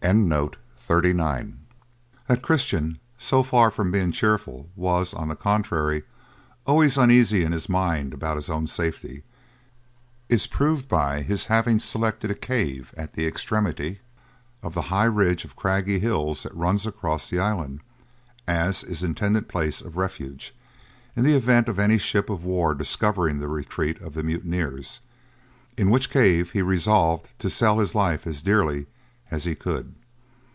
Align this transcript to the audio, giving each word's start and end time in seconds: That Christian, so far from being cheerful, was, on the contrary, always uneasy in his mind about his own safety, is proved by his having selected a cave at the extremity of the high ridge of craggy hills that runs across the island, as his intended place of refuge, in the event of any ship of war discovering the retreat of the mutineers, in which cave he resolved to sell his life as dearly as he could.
That 0.00 0.56
Christian, 2.42 2.98
so 3.16 3.42
far 3.44 3.70
from 3.70 3.92
being 3.92 4.10
cheerful, 4.10 4.68
was, 4.74 5.14
on 5.14 5.28
the 5.28 5.36
contrary, 5.36 6.02
always 6.66 6.98
uneasy 6.98 7.44
in 7.44 7.52
his 7.52 7.68
mind 7.68 8.12
about 8.12 8.34
his 8.34 8.50
own 8.50 8.66
safety, 8.66 9.22
is 10.28 10.48
proved 10.48 10.88
by 10.88 11.22
his 11.22 11.44
having 11.44 11.78
selected 11.78 12.32
a 12.32 12.34
cave 12.34 12.92
at 12.96 13.12
the 13.12 13.28
extremity 13.28 14.00
of 14.60 14.74
the 14.74 14.82
high 14.82 15.04
ridge 15.04 15.44
of 15.44 15.54
craggy 15.54 16.00
hills 16.00 16.42
that 16.42 16.52
runs 16.54 16.84
across 16.84 17.30
the 17.30 17.38
island, 17.38 17.78
as 18.48 18.80
his 18.80 19.04
intended 19.04 19.46
place 19.48 19.80
of 19.80 19.96
refuge, 19.96 20.52
in 21.14 21.22
the 21.22 21.36
event 21.36 21.68
of 21.68 21.78
any 21.78 21.96
ship 21.96 22.28
of 22.28 22.42
war 22.44 22.74
discovering 22.74 23.38
the 23.38 23.46
retreat 23.48 24.00
of 24.02 24.14
the 24.14 24.24
mutineers, 24.24 24.98
in 25.78 25.90
which 25.90 26.10
cave 26.10 26.50
he 26.50 26.60
resolved 26.60 27.38
to 27.38 27.48
sell 27.48 27.78
his 27.78 27.94
life 27.94 28.26
as 28.26 28.42
dearly 28.42 28.86
as 29.30 29.44
he 29.44 29.54
could. 29.54 29.94